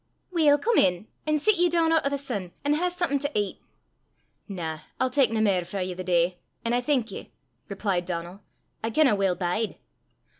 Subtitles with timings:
[0.31, 3.31] "Weel, come in, an' sit ye doon oot o' the sin, an' hae something to
[3.37, 3.61] ait."
[4.47, 7.31] "Na, I'll tak nae mair frae ye the day, an' I thank ye,"
[7.69, 8.41] replied Donal;
[8.83, 9.75] "I canna weel bide."